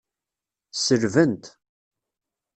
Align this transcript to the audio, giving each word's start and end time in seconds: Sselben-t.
Sselben-t. 0.73 1.43